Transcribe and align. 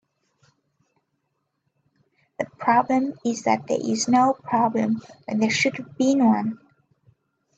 The 2.39 2.45
problem 2.57 3.13
is 3.23 3.43
that 3.43 3.67
there 3.67 3.77
is 3.79 4.07
no 4.07 4.33
problem 4.33 4.99
when 5.27 5.37
there 5.39 5.51
should 5.51 5.77
have 5.77 5.95
been 5.95 6.25
one. 6.25 6.57